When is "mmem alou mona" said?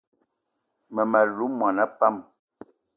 0.93-1.83